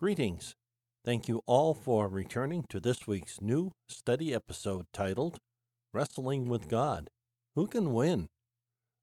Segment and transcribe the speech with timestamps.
[0.00, 0.54] Greetings.
[1.04, 5.36] Thank you all for returning to this week's new study episode titled
[5.92, 7.10] Wrestling with God
[7.54, 8.28] Who Can Win?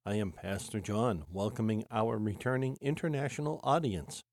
[0.07, 4.23] I am Pastor John, welcoming our returning international audience.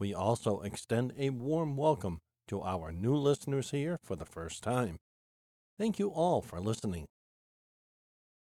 [0.00, 4.96] We also extend a warm welcome to our new listeners here for the first time.
[5.78, 7.04] Thank you all for listening.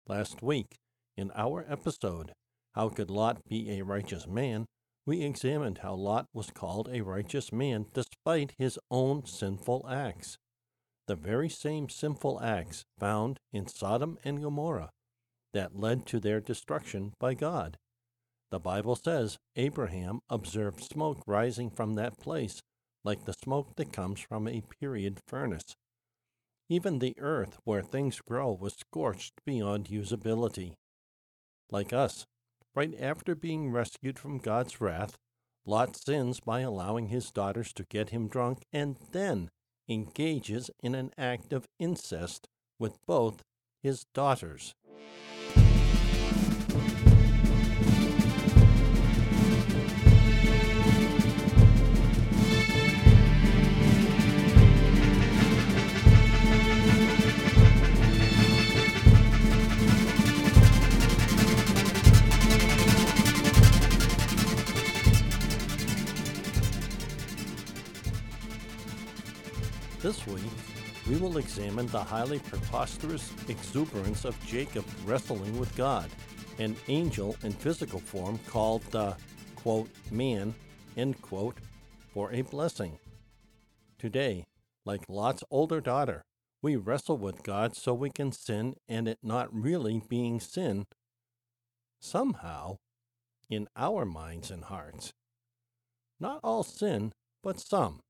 [0.06, 0.76] Last week,
[1.16, 2.30] in our episode,
[2.76, 4.66] How Could Lot Be a Righteous Man?
[5.06, 10.36] We examined how Lot was called a righteous man despite his own sinful acts.
[11.06, 14.90] The very same sinful acts found in Sodom and Gomorrah
[15.54, 17.78] that led to their destruction by God.
[18.50, 22.60] The Bible says Abraham observed smoke rising from that place
[23.04, 25.76] like the smoke that comes from a period furnace.
[26.68, 30.74] Even the earth where things grow was scorched beyond usability.
[31.70, 32.26] Like us,
[32.76, 35.16] right after being rescued from God's wrath,
[35.64, 39.50] Lot sins by allowing his daughters to get him drunk and then
[39.88, 42.46] engages in an act of incest
[42.78, 43.42] with both
[43.82, 44.74] his daughters.
[70.06, 70.52] This week,
[71.08, 76.08] we will examine the highly preposterous exuberance of Jacob wrestling with God,
[76.60, 79.16] an angel in physical form called the,
[79.56, 80.54] quote, man,
[80.96, 81.56] end quote,
[82.14, 83.00] for a blessing.
[83.98, 84.44] Today,
[84.84, 86.22] like Lot's older daughter,
[86.62, 90.84] we wrestle with God so we can sin and it not really being sin,
[92.00, 92.76] somehow,
[93.50, 95.10] in our minds and hearts.
[96.20, 98.02] Not all sin, but some.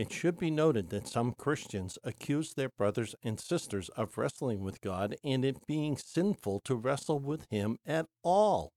[0.00, 4.80] It should be noted that some Christians accuse their brothers and sisters of wrestling with
[4.80, 8.72] God and it being sinful to wrestle with Him at all.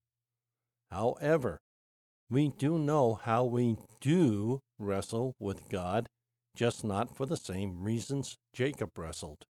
[0.91, 1.61] However,
[2.29, 6.09] we do know how we do wrestle with God,
[6.57, 9.45] just not for the same reasons Jacob wrestled.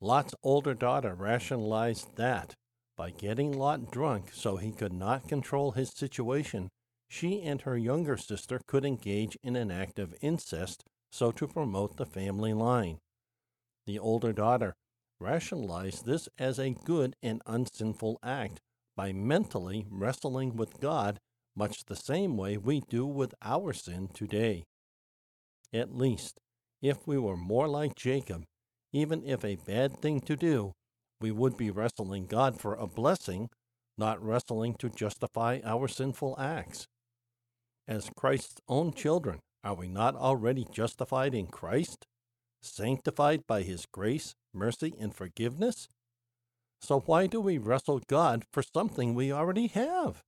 [0.00, 2.54] Lot's older daughter rationalized that
[2.96, 6.70] by getting Lot drunk so he could not control his situation,
[7.12, 11.98] she and her younger sister could engage in an act of incest so to promote
[11.98, 12.96] the family line.
[13.86, 14.72] The older daughter
[15.20, 18.60] rationalized this as a good and unsinful act
[18.96, 21.18] by mentally wrestling with God
[21.54, 24.64] much the same way we do with our sin today.
[25.70, 26.40] At least,
[26.80, 28.44] if we were more like Jacob,
[28.90, 30.72] even if a bad thing to do,
[31.20, 33.50] we would be wrestling God for a blessing,
[33.98, 36.86] not wrestling to justify our sinful acts.
[37.88, 42.06] As Christ's own children, are we not already justified in Christ,
[42.60, 45.88] sanctified by his grace, mercy, and forgiveness?
[46.80, 50.22] So why do we wrestle God for something we already have?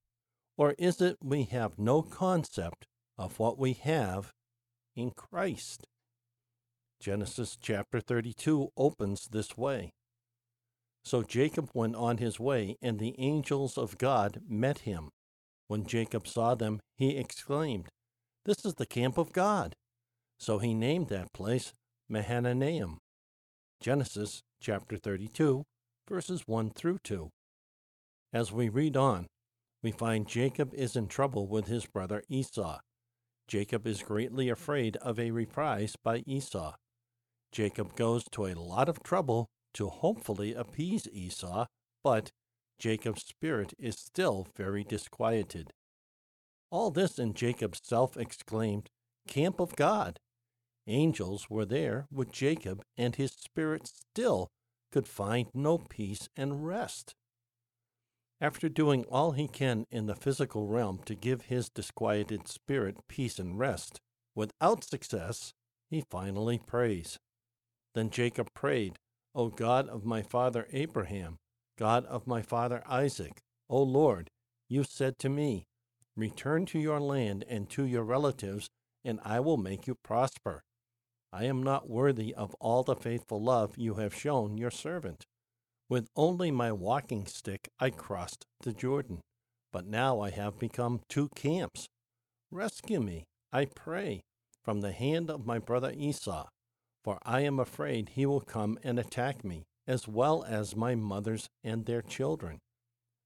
[0.57, 2.87] Or is it we have no concept
[3.19, 4.33] of what we have
[4.95, 5.87] in Christ?
[7.01, 9.93] Genesis chapter 32 opens this way.
[11.05, 15.11] So Jacob went on his way, and the angels of God met him.
[15.69, 17.89] When Jacob saw them, he exclaimed,
[18.45, 19.75] This is the camp of God.
[20.39, 21.73] So he named that place
[22.09, 22.99] Mahanaim.
[23.81, 25.65] Genesis chapter 32,
[26.09, 27.31] verses 1 through 2.
[28.33, 29.27] As we read on,
[29.83, 32.79] we find Jacob is in trouble with his brother Esau.
[33.47, 36.75] Jacob is greatly afraid of a reprise by Esau.
[37.53, 41.67] Jacob goes to a lot of trouble to hopefully appease Esau,
[42.03, 42.31] but
[42.79, 45.73] Jacob's spirit is still very disquieted.
[46.71, 48.91] All this in Jacob's self exclaimed
[49.29, 50.19] camp of God.
[50.87, 54.51] Angels were there with Jacob, and his spirit still
[54.93, 57.15] could find no peace and rest.
[58.41, 63.39] After doing all he can in the physical realm to give his disquieted spirit peace
[63.39, 64.01] and rest,
[64.35, 65.55] without success,
[65.89, 67.19] he finally prays.
[67.95, 68.99] Then Jacob prayed,
[69.35, 71.39] O God of my father Abraham,
[71.77, 74.31] God of my father Isaac, O Lord,
[74.69, 75.67] you said to me,
[76.17, 78.69] Return to your land and to your relatives,
[79.05, 80.63] and I will make you prosper.
[81.33, 85.27] I am not worthy of all the faithful love you have shown your servant.
[85.89, 89.21] With only my walking stick I crossed the Jordan,
[89.73, 91.89] but now I have become two camps.
[92.53, 94.23] Rescue me, I pray,
[94.63, 96.47] from the hand of my brother Esau,
[97.03, 101.49] for I am afraid he will come and attack me as well as my mothers
[101.63, 102.59] and their children.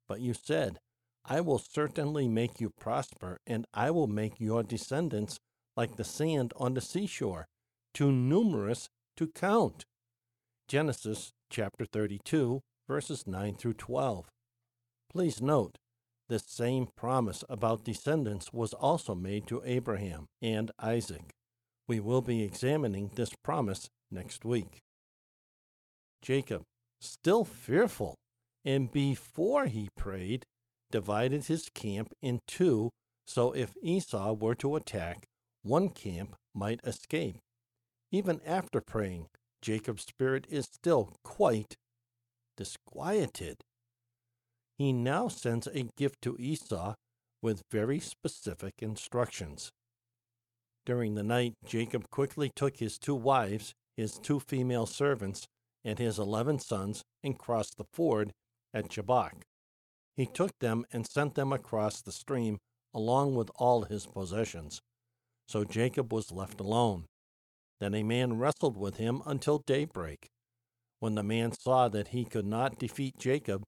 [0.08, 0.78] But you said,
[1.25, 5.38] I will certainly make you prosper, and I will make your descendants
[5.76, 7.46] like the sand on the seashore,
[7.93, 9.84] too numerous to count.
[10.66, 14.26] Genesis chapter 32, verses 9 through 12.
[15.11, 15.78] Please note,
[16.28, 21.31] this same promise about descendants was also made to Abraham and Isaac.
[21.87, 24.82] We will be examining this promise next week.
[26.23, 26.62] Jacob,
[27.00, 28.15] still fearful,
[28.65, 30.44] and before he prayed,
[30.91, 32.91] divided his camp in two,
[33.26, 35.25] so if Esau were to attack,
[35.62, 37.37] one camp might escape.
[38.11, 39.26] Even after praying,
[39.61, 41.76] Jacob's spirit is still quite
[42.56, 43.56] disquieted.
[44.79, 46.94] He now sends a gift to Esau
[47.43, 49.71] with very specific instructions.
[50.87, 55.47] During the night, Jacob quickly took his two wives, his two female servants,
[55.88, 58.32] and his eleven sons and crossed the ford
[58.75, 59.43] at Jabbok.
[60.17, 62.58] He took them and sent them across the stream
[62.94, 64.81] along with all his possessions.
[65.49, 67.06] So Jacob was left alone.
[67.81, 70.29] Then a man wrestled with him until daybreak.
[71.00, 73.62] When the man saw that he could not defeat Jacob,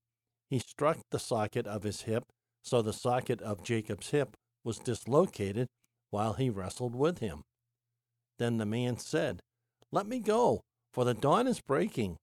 [0.50, 2.24] he struck the socket of his hip,
[2.62, 5.68] so the socket of Jacob's hip was dislocated
[6.10, 7.42] while he wrestled with him.
[8.38, 9.40] Then the man said,
[9.92, 10.60] Let me go,
[10.92, 12.16] for the dawn is breaking.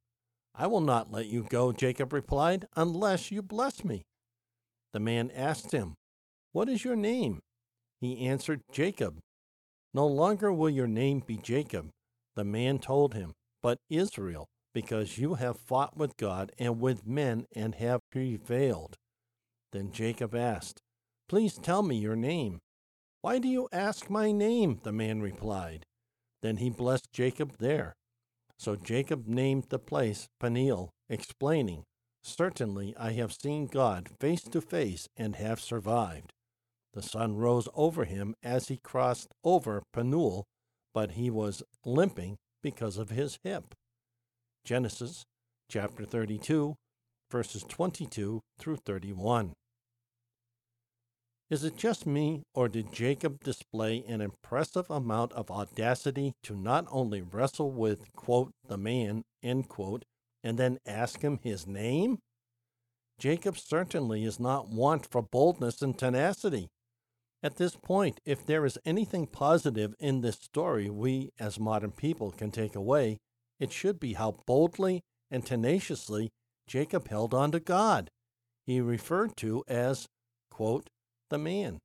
[0.55, 4.03] I will not let you go, Jacob replied, unless you bless me.
[4.93, 5.95] The man asked him,
[6.51, 7.39] What is your name?
[8.01, 9.19] He answered, Jacob.
[9.93, 11.89] No longer will your name be Jacob,
[12.35, 13.33] the man told him,
[13.63, 18.95] but Israel, because you have fought with God and with men and have prevailed.
[19.71, 20.79] Then Jacob asked,
[21.27, 22.59] Please tell me your name.
[23.21, 24.79] Why do you ask my name?
[24.83, 25.83] The man replied.
[26.41, 27.95] Then he blessed Jacob there.
[28.59, 31.83] So Jacob named the place Peniel, explaining,
[32.24, 36.33] Certainly I have seen God face to face and have survived.
[36.94, 40.45] The sun rose over him as he crossed over Penuel,
[40.94, 43.75] but he was limping because of his hip.
[44.65, 45.24] Genesis
[45.69, 46.75] chapter 32,
[47.31, 49.54] verses 22 through 31.
[51.49, 56.85] Is it just me, or did Jacob display an impressive amount of audacity to not
[56.91, 60.03] only wrestle with, quote, the man, end quote,
[60.44, 62.19] and then ask him his name?
[63.17, 66.67] Jacob certainly is not wont for boldness and tenacity.
[67.41, 72.31] At this point, if there is anything positive in this story we as modern people
[72.31, 73.19] can take away,
[73.57, 75.01] it should be how boldly
[75.31, 76.29] and tenaciously
[76.67, 78.09] Jacob held on to God.
[78.65, 80.07] He referred to as,
[80.51, 80.89] quote,
[81.29, 81.79] the man.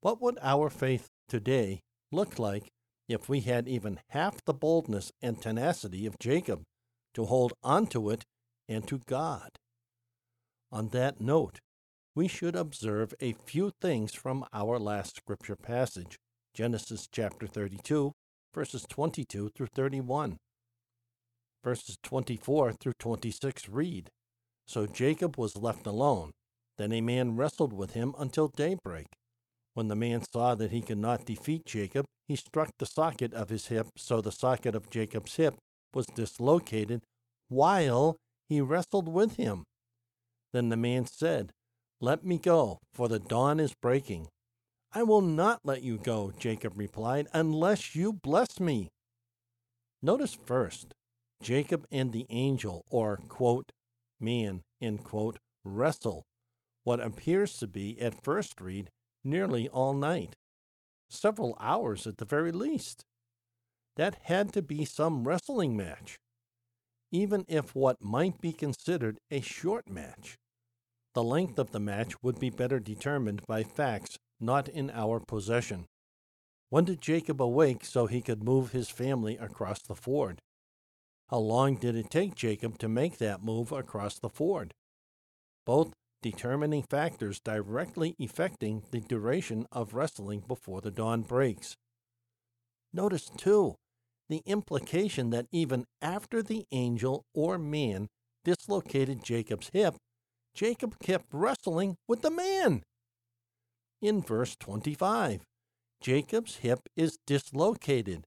[0.00, 1.80] What would our faith today
[2.10, 2.68] look like
[3.08, 6.62] if we had even half the boldness and tenacity of Jacob
[7.14, 8.24] to hold onto it
[8.68, 9.50] and to God?
[10.70, 11.60] On that note,
[12.14, 16.18] we should observe a few things from our last scripture passage,
[16.54, 18.12] Genesis chapter 32,
[18.54, 20.36] verses 22 through 31.
[21.64, 24.10] Verses 24 through 26 read
[24.66, 26.32] So Jacob was left alone.
[26.82, 29.06] Then a man wrestled with him until daybreak.
[29.74, 33.50] When the man saw that he could not defeat Jacob, he struck the socket of
[33.50, 35.54] his hip, so the socket of Jacob's hip
[35.94, 37.02] was dislocated
[37.48, 38.16] while
[38.48, 39.62] he wrestled with him.
[40.52, 41.52] Then the man said,
[42.00, 44.26] let me go, for the dawn is breaking.
[44.92, 48.88] I will not let you go, Jacob replied, unless you bless me.
[50.02, 50.94] Notice first,
[51.40, 53.70] Jacob and the angel, or, quote,
[54.18, 56.24] man, end quote, wrestle,
[56.84, 58.90] what appears to be, at first read,
[59.24, 60.36] nearly all night,
[61.08, 63.04] several hours at the very least.
[63.96, 66.18] That had to be some wrestling match,
[67.10, 70.36] even if what might be considered a short match.
[71.14, 75.86] The length of the match would be better determined by facts not in our possession.
[76.70, 80.40] When did Jacob awake so he could move his family across the ford?
[81.28, 84.72] How long did it take Jacob to make that move across the ford?
[85.66, 85.92] Both
[86.22, 91.76] determining factors directly affecting the duration of wrestling before the dawn breaks.
[92.92, 93.74] Notice, too,
[94.28, 98.08] the implication that even after the angel or man
[98.44, 99.96] dislocated Jacob's hip,
[100.54, 102.82] Jacob kept wrestling with the man.
[104.00, 105.42] In verse 25,
[106.00, 108.24] Jacob's hip is dislocated.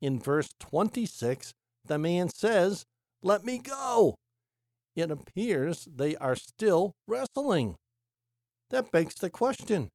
[0.00, 1.52] In verse 26,
[1.84, 2.84] the man says,
[3.22, 4.14] Let me go.
[4.98, 7.76] It appears they are still wrestling.
[8.70, 9.90] That begs the question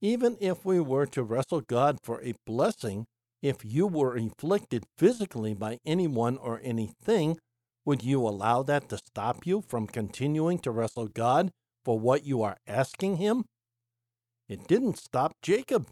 [0.00, 3.06] even if we were to wrestle God for a blessing,
[3.42, 7.36] if you were inflicted physically by anyone or anything,
[7.84, 11.50] would you allow that to stop you from continuing to wrestle God
[11.84, 13.44] for what you are asking Him?
[14.48, 15.88] It didn't stop Jacob.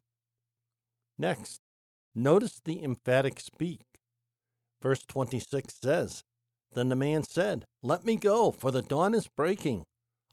[1.19, 1.59] Next,
[2.15, 3.81] notice the emphatic speak.
[4.81, 6.23] Verse 26 says,
[6.77, 9.85] Then the man said, Let me go, for the dawn is breaking.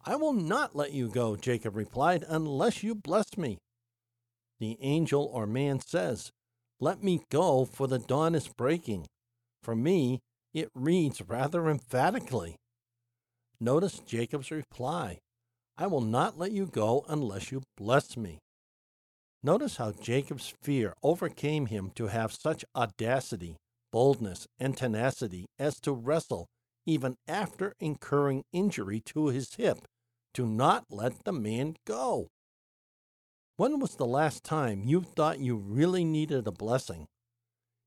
[0.05, 3.59] I will not let you go, Jacob replied, unless you bless me.
[4.59, 6.31] The angel or man says,
[6.81, 9.05] Let me go, for the dawn is breaking.
[9.63, 10.19] For me,
[10.53, 12.57] it reads rather emphatically.
[13.62, 15.19] Notice Jacob's reply
[15.77, 18.39] I will not let you go unless you bless me.
[19.41, 23.55] Notice how Jacob's fear overcame him to have such audacity,
[23.93, 26.47] boldness, and tenacity as to wrestle,
[26.83, 29.77] even after incurring injury to his hip,
[30.33, 32.27] to not let the man go.
[33.55, 37.05] When was the last time you thought you really needed a blessing?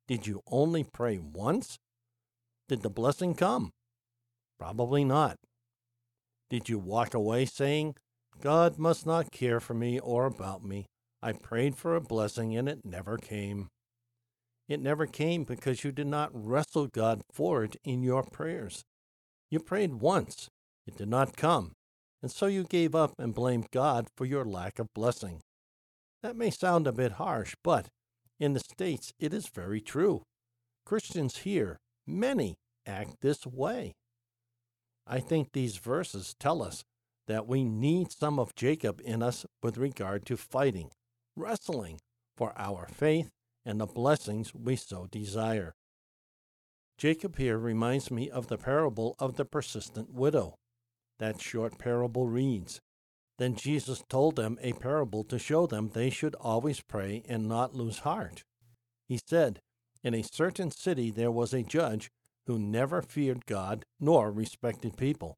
[0.07, 1.77] Did you only pray once?
[2.69, 3.73] Did the blessing come?
[4.61, 5.37] Probably not.
[6.49, 7.97] Did you walk away saying,
[8.41, 10.87] God must not care for me or about me?
[11.21, 13.71] I prayed for a blessing and it never came.
[14.69, 18.83] It never came because you did not wrestle God for it in your prayers.
[19.51, 20.49] You prayed once,
[20.87, 21.73] it did not come,
[22.21, 25.41] and so you gave up and blamed God for your lack of blessing.
[26.23, 27.87] That may sound a bit harsh, but
[28.41, 30.23] in the States it is very true.
[30.85, 33.93] Christians here, many, act this way.
[35.07, 36.83] I think these verses tell us
[37.29, 40.91] that we need some of Jacob in us with regard to fighting
[41.37, 41.99] wrestling
[42.37, 43.31] for our faith
[43.67, 45.75] and the blessings we so desire.
[46.97, 50.55] Jacob here reminds me of the parable of the persistent widow.
[51.19, 52.81] That short parable reads
[53.39, 57.75] Then Jesus told them a parable to show them they should always pray and not
[57.75, 58.45] lose heart.
[59.09, 59.61] He said,
[60.03, 62.11] In a certain city there was a judge
[62.47, 65.37] who never feared God nor respected people.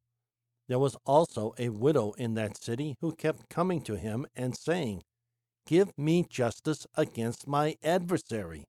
[0.68, 5.02] There was also a widow in that city who kept coming to him and saying,
[5.68, 8.64] Give me justice against my adversary.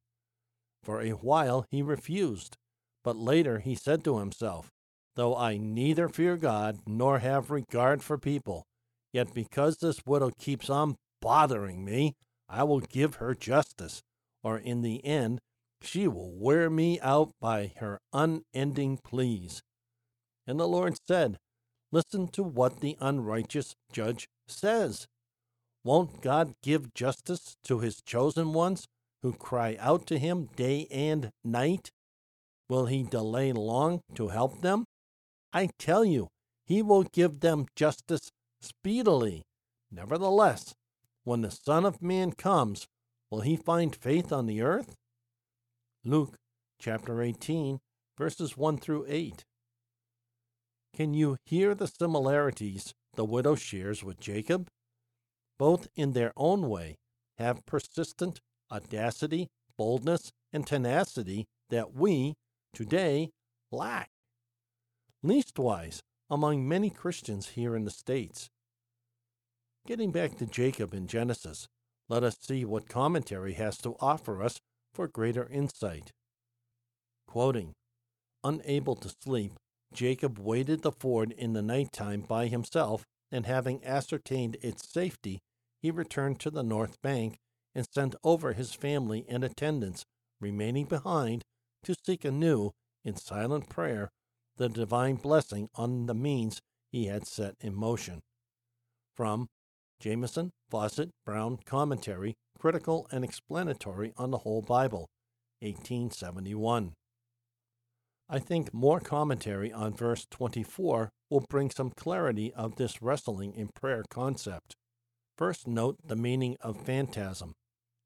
[0.83, 2.57] For a while he refused,
[3.05, 4.69] but later he said to himself,
[5.15, 8.65] Though I neither fear God nor have regard for people,
[9.13, 12.15] yet because this widow keeps on bothering me,
[12.49, 14.01] I will give her justice,
[14.43, 15.39] or in the end
[15.81, 19.61] she will wear me out by her unending pleas.
[20.45, 21.37] And the Lord said,
[21.93, 25.07] Listen to what the unrighteous judge says.
[25.83, 28.85] Won't God give justice to his chosen ones
[29.21, 31.91] who cry out to him day and night?
[32.69, 34.85] Will he delay long to help them?
[35.53, 36.27] I tell you,
[36.65, 38.29] he will give them justice
[38.61, 39.43] speedily.
[39.91, 40.73] Nevertheless,
[41.23, 42.85] when the Son of Man comes,
[43.31, 44.95] will he find faith on the earth?
[46.03, 46.35] Luke
[46.79, 47.79] chapter 18,
[48.17, 49.43] verses 1 through 8.
[50.93, 54.67] Can you hear the similarities the widow shares with Jacob?
[55.59, 56.95] Both in their own way,
[57.37, 58.39] have persistent
[58.71, 59.47] audacity,
[59.77, 62.33] boldness, and tenacity that we,
[62.73, 63.29] today,
[63.71, 64.09] lack.
[65.23, 65.99] Leastwise,
[66.29, 68.49] among many Christians here in the States.
[69.85, 71.67] Getting back to Jacob in Genesis,
[72.07, 74.59] let us see what commentary has to offer us
[74.93, 76.11] for greater insight.
[77.27, 77.73] Quoting,
[78.43, 79.53] Unable to sleep,
[79.93, 85.39] Jacob waded the ford in the night time by himself, and having ascertained its safety,
[85.81, 87.37] he returned to the north bank
[87.75, 90.03] and sent over his family and attendants,
[90.41, 91.43] remaining behind
[91.83, 92.71] to seek anew,
[93.05, 94.09] in silent prayer,
[94.57, 96.59] the divine blessing on the means
[96.91, 98.19] he had set in motion.
[99.15, 99.47] From
[100.01, 105.07] Jamieson, Fausset, Brown Commentary, Critical and Explanatory on the Whole Bible,
[105.61, 106.93] 1871.
[108.29, 113.69] I think more commentary on verse 24 will bring some clarity of this wrestling in
[113.73, 114.75] prayer concept.
[115.39, 117.53] First, note the meaning of phantasm,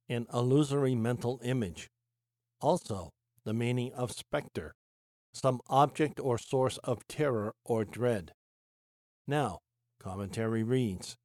[0.07, 1.89] an illusory mental image.
[2.61, 3.09] Also,
[3.43, 4.75] the meaning of specter,
[5.33, 8.33] some object or source of terror or dread.
[9.27, 9.61] Now,
[9.99, 11.15] commentary reads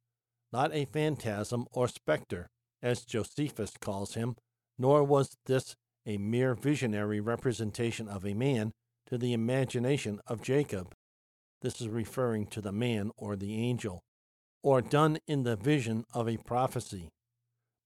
[0.51, 2.49] Not a phantasm or specter,
[2.81, 4.35] as Josephus calls him,
[4.79, 5.75] nor was this
[6.07, 8.71] a mere visionary representation of a man
[9.05, 10.91] to the imagination of Jacob.
[11.61, 14.01] This is referring to the man or the angel
[14.61, 17.09] or done in the vision of a prophecy,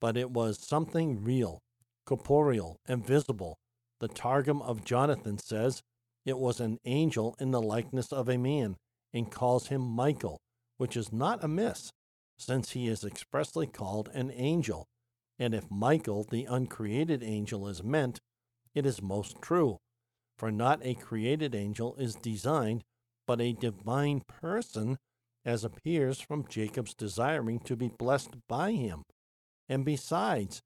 [0.01, 1.59] but it was something real,
[2.05, 3.57] corporeal, and visible.
[3.99, 5.81] The Targum of Jonathan says
[6.25, 8.75] it was an angel in the likeness of a man,
[9.13, 10.39] and calls him Michael,
[10.77, 11.91] which is not amiss,
[12.37, 14.87] since he is expressly called an angel.
[15.37, 18.19] And if Michael, the uncreated angel, is meant,
[18.73, 19.77] it is most true,
[20.37, 22.83] for not a created angel is designed,
[23.27, 24.97] but a divine person
[25.45, 29.03] as appears from Jacob's desiring to be blessed by him.
[29.67, 30.61] And besides,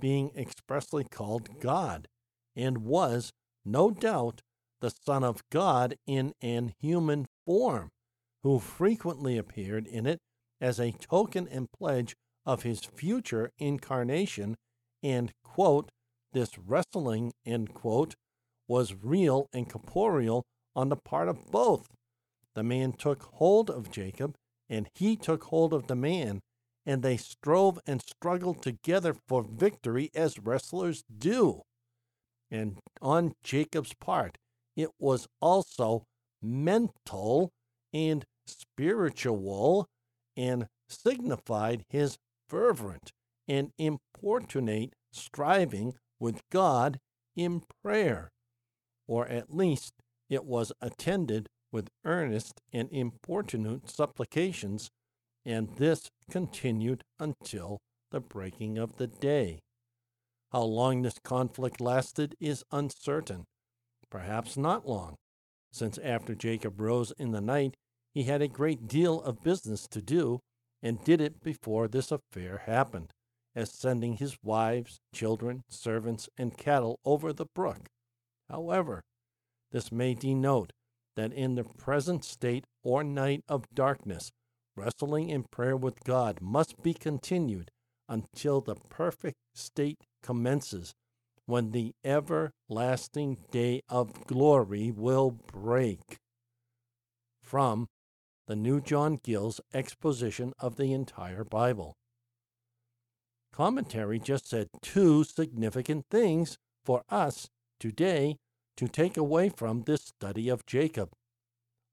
[0.00, 2.08] being expressly called God,
[2.56, 3.32] and was,
[3.64, 4.42] no doubt,
[4.80, 7.90] the Son of God in an human form,
[8.42, 10.18] who frequently appeared in it
[10.60, 12.14] as a token and pledge
[12.46, 14.56] of his future incarnation,
[15.02, 15.90] and, quote,
[16.32, 18.14] this wrestling, end quote,
[18.68, 21.86] was real and corporeal on the part of both.
[22.54, 24.34] The man took hold of Jacob,
[24.68, 26.40] and he took hold of the man,
[26.86, 31.62] and they strove and struggled together for victory as wrestlers do.
[32.50, 34.38] And on Jacob's part,
[34.76, 36.04] it was also
[36.42, 37.50] mental
[37.92, 39.86] and spiritual
[40.36, 42.18] and signified his
[42.48, 43.10] fervent
[43.48, 46.98] and importunate striving with God
[47.36, 48.30] in prayer,
[49.06, 49.94] or at least
[50.28, 54.90] it was attended with earnest and importunate supplications,
[55.44, 57.78] and this continued until
[58.12, 59.58] the breaking of the day.
[60.52, 63.42] How long this conflict lasted is uncertain,
[64.08, 65.16] perhaps not long,
[65.72, 67.74] since after Jacob rose in the night,
[68.14, 70.38] he had a great deal of business to do,
[70.80, 73.10] and did it before this affair happened,
[73.56, 77.88] as sending his wives, children, servants, and cattle over the brook.
[78.48, 79.02] However,
[79.72, 80.70] this may denote
[81.16, 84.30] that in the present state or night of darkness,
[84.76, 87.70] wrestling in prayer with God must be continued
[88.08, 90.94] until the perfect state commences,
[91.46, 96.18] when the everlasting day of glory will break.
[97.42, 97.86] From
[98.46, 101.94] the New John Gill's exposition of the entire Bible.
[103.52, 108.36] Commentary just said two significant things for us today
[108.76, 111.10] to take away from this study of Jacob.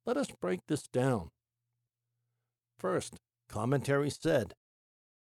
[0.05, 1.29] Let us break this down.
[2.79, 3.17] First,
[3.49, 4.53] commentary said,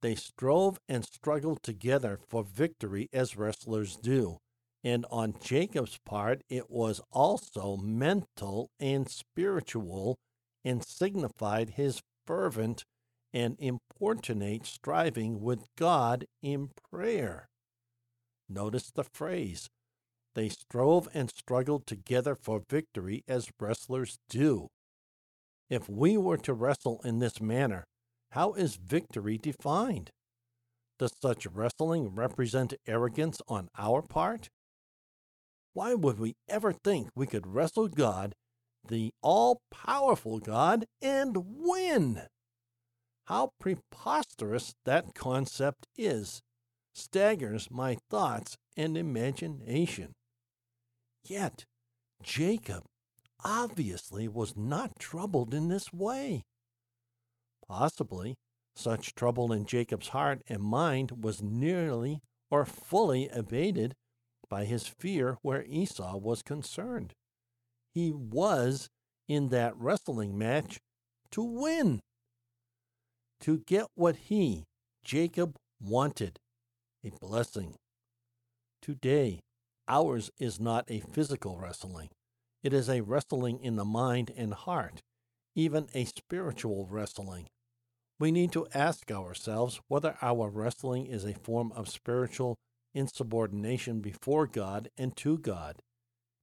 [0.00, 4.38] they strove and struggled together for victory as wrestlers do,
[4.85, 10.16] and on Jacob's part it was also mental and spiritual
[10.64, 12.85] and signified his fervent
[13.33, 17.49] and importunate striving with God in prayer.
[18.49, 19.68] Notice the phrase
[20.38, 24.68] they strove and struggled together for victory as wrestlers do.
[25.68, 27.83] If we were to wrestle in this manner,
[28.31, 30.11] how is victory defined?
[30.96, 34.48] Does such wrestling represent arrogance on our part?
[35.72, 38.33] Why would we ever think we could wrestle God,
[38.87, 42.22] the all powerful God, and win?
[43.27, 46.42] How preposterous that concept is
[46.94, 50.12] staggers my thoughts and imagination.
[51.29, 51.67] Yet,
[52.23, 52.85] Jacob
[53.45, 56.43] obviously was not troubled in this way.
[57.69, 58.37] Possibly,
[58.75, 63.95] such trouble in Jacob's heart and mind was nearly or fully evaded
[64.49, 67.12] by his fear where Esau was concerned.
[67.93, 68.88] He was
[69.29, 70.79] in that wrestling match
[71.33, 72.01] to win,
[73.41, 74.64] to get what he,
[75.05, 76.38] Jacob, wanted
[77.05, 77.75] a blessing.
[78.81, 79.41] Today,
[79.88, 82.11] Ours is not a physical wrestling,
[82.62, 85.01] it is a wrestling in the mind and heart,
[85.55, 87.46] even a spiritual wrestling.
[88.20, 92.57] We need to ask ourselves whether our wrestling is a form of spiritual
[92.94, 95.77] insubordination before God and to God.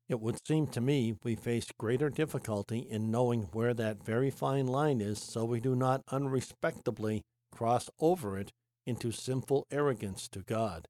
[0.07, 4.67] It would seem to me we face greater difficulty in knowing where that very fine
[4.67, 8.51] line is so we do not unrespectably cross over it
[8.85, 10.87] into sinful arrogance to God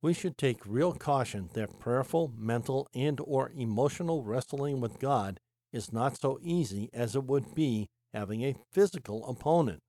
[0.00, 5.40] we should take real caution that prayerful, mental, and or emotional wrestling with God
[5.72, 9.80] is not so easy as it would be having a physical opponent.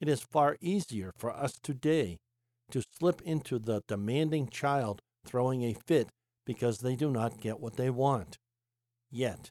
[0.00, 2.18] It is far easier for us today
[2.70, 6.08] to slip into the demanding child throwing a fit
[6.44, 8.36] because they do not get what they want.
[9.10, 9.50] Yet,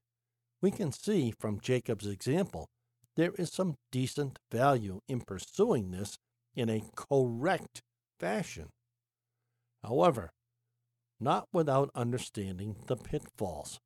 [0.62, 2.68] we can see from Jacob's example
[3.16, 6.18] there is some decent value in pursuing this
[6.56, 7.82] in a correct
[8.20, 8.70] fashion.
[9.84, 10.32] However,
[11.20, 13.80] not without understanding the pitfalls.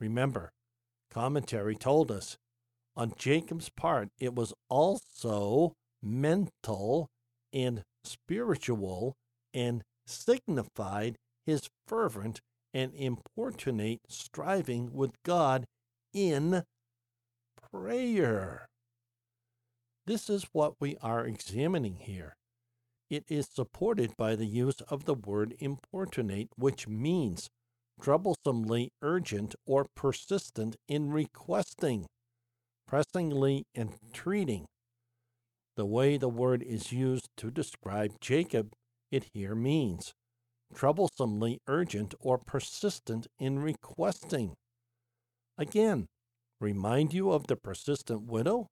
[0.00, 0.52] Remember,
[1.10, 2.36] commentary told us
[2.96, 7.08] on Jacob's part, it was also mental
[7.52, 9.14] and spiritual
[9.54, 12.40] and signified his fervent
[12.74, 15.64] and importunate striving with God
[16.12, 16.62] in
[17.70, 18.66] prayer.
[20.06, 22.37] This is what we are examining here
[23.10, 27.48] it is supported by the use of the word importunate, which means
[28.00, 32.06] troublesomely urgent or persistent in requesting,
[32.86, 34.66] pressingly entreating.
[35.76, 38.72] The way the word is used to describe Jacob
[39.10, 40.12] it here means
[40.74, 44.54] troublesomely urgent or persistent in requesting.
[45.56, 46.06] Again,
[46.60, 48.66] remind you of the persistent widow?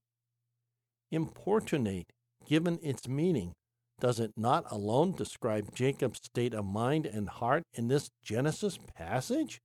[1.11, 2.07] Importunate,
[2.47, 3.55] given its meaning,
[4.01, 9.61] does it not alone describe Jacob's state of mind and heart in this Genesis passage?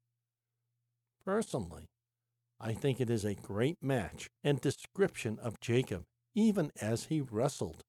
[1.25, 1.85] Personally,
[2.59, 7.81] I think it is a great match and description of Jacob, even as he wrestled.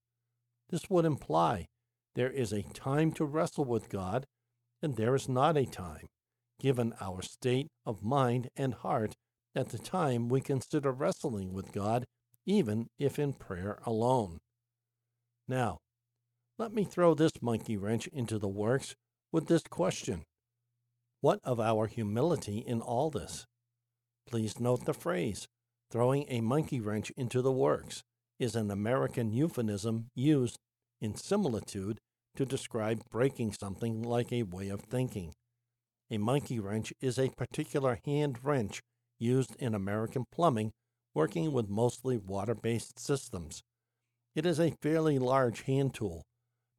[0.69, 1.67] This would imply
[2.15, 4.25] there is a time to wrestle with God,
[4.81, 6.07] and there is not a time,
[6.59, 9.13] given our state of mind and heart
[9.55, 12.05] at the time we consider wrestling with God,
[12.45, 14.39] even if in prayer alone.
[15.47, 15.79] Now,
[16.63, 18.95] let me throw this monkey wrench into the works
[19.33, 20.23] with this question
[21.19, 23.45] What of our humility in all this?
[24.25, 25.49] Please note the phrase,
[25.91, 28.01] throwing a monkey wrench into the works,
[28.39, 30.57] is an American euphemism used
[31.01, 31.99] in similitude
[32.37, 35.33] to describe breaking something like a way of thinking.
[36.09, 38.81] A monkey wrench is a particular hand wrench
[39.19, 40.71] used in American plumbing
[41.13, 43.63] working with mostly water based systems.
[44.33, 46.23] It is a fairly large hand tool.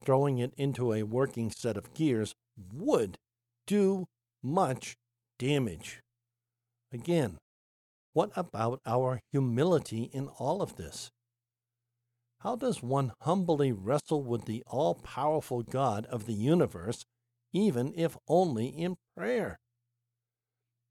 [0.05, 2.35] Throwing it into a working set of gears
[2.73, 3.17] would
[3.67, 4.07] do
[4.43, 4.97] much
[5.39, 6.01] damage.
[6.93, 7.39] Again,
[8.13, 11.11] what about our humility in all of this?
[12.41, 17.05] How does one humbly wrestle with the all powerful God of the universe,
[17.53, 19.59] even if only in prayer?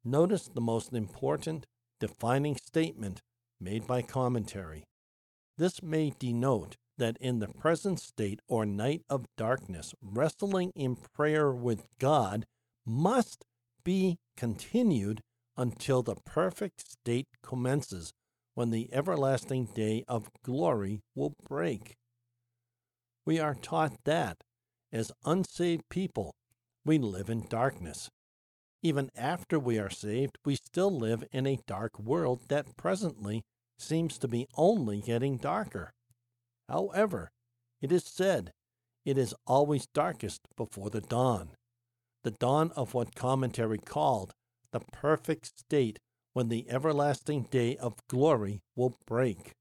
[0.03, 1.67] Notice the most important
[1.99, 3.21] defining statement
[3.61, 4.83] made by commentary.
[5.57, 11.51] This may denote that in the present state or night of darkness, wrestling in prayer
[11.51, 12.45] with God
[12.85, 13.45] must
[13.83, 15.21] be continued
[15.57, 18.11] until the perfect state commences
[18.55, 21.95] when the everlasting day of glory will break.
[23.25, 24.37] We are taught that,
[24.91, 26.35] as unsaved people,
[26.85, 28.09] we live in darkness.
[28.81, 33.43] Even after we are saved, we still live in a dark world that presently
[33.77, 35.93] seems to be only getting darker.
[36.73, 37.29] However,
[37.81, 38.51] it is said,
[39.05, 41.51] it is always darkest before the dawn,
[42.23, 44.33] the dawn of what commentary called
[44.71, 45.99] the perfect state
[46.33, 49.51] when the everlasting day of glory will break.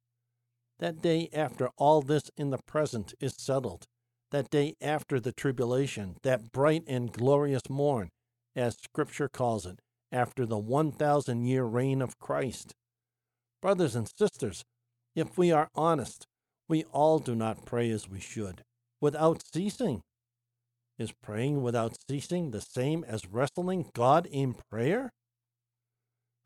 [0.79, 3.85] That day after all this in the present is settled,
[4.31, 8.09] that day after the tribulation, that bright and glorious morn,
[8.57, 12.73] as Scripture calls it, after the 1,000 year reign of Christ.
[13.61, 14.65] Brothers and sisters,
[15.15, 16.27] if we are honest,
[16.73, 18.63] we all do not pray as we should,
[18.99, 20.01] without ceasing.
[20.99, 25.11] Is praying without ceasing the same as wrestling God in prayer?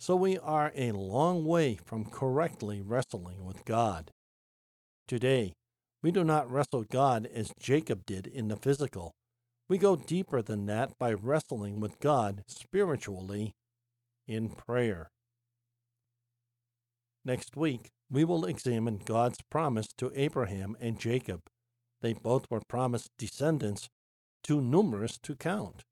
[0.00, 4.10] So we are a long way from correctly wrestling with God.
[5.06, 5.52] Today,
[6.02, 9.12] we do not wrestle God as Jacob did in the physical.
[9.68, 13.52] We go deeper than that by wrestling with God spiritually
[14.26, 15.08] in prayer.
[17.24, 21.40] Next week, we will examine God's promise to Abraham and Jacob.
[22.02, 23.88] They both were promised descendants
[24.42, 25.82] too numerous to count.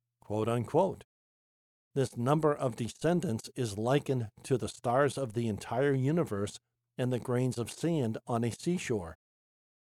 [1.95, 6.59] This number of descendants is likened to the stars of the entire universe
[6.97, 9.17] and the grains of sand on a seashore.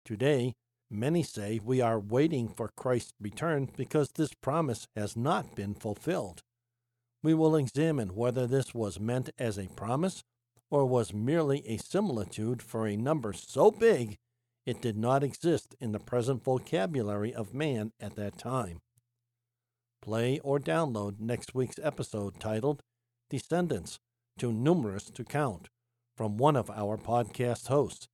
[0.05, 0.53] Today,
[0.89, 6.41] many say we are waiting for Christ's return because this promise has not been fulfilled.
[7.23, 10.23] We will examine whether this was meant as a promise
[10.69, 14.17] or was merely a similitude for a number so big
[14.65, 18.79] it did not exist in the present vocabulary of man at that time
[20.01, 22.81] play or download next week's episode titled
[23.29, 23.99] Descendants
[24.37, 25.67] Too Numerous to Count
[26.15, 28.07] from one of our podcast hosts,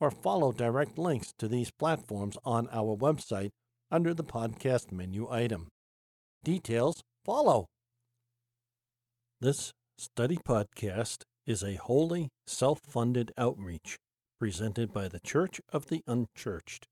[0.00, 3.50] or follow direct links to these platforms on our website
[3.90, 5.68] under the podcast menu item.
[6.44, 7.66] Details follow.
[9.40, 13.96] This study podcast is a wholly self funded outreach
[14.38, 16.86] presented by the Church of the Unchurched,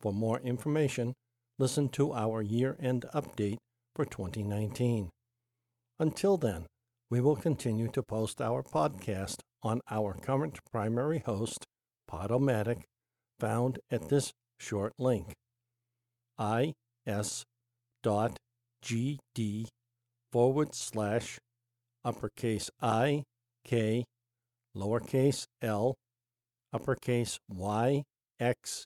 [0.00, 1.12] For more information,
[1.58, 3.58] listen to our year end update
[3.94, 5.10] for 2019.
[6.00, 6.66] Until then,
[7.10, 11.64] we will continue to post our podcast on our current primary host,
[12.10, 12.82] Podomatic,
[13.40, 15.34] found at this short link
[17.06, 17.26] is.gd
[20.30, 21.38] forward slash
[22.04, 23.24] uppercase I,
[23.64, 24.04] K,
[24.76, 25.94] lowercase l,
[26.72, 28.02] uppercase y,
[28.38, 28.84] x,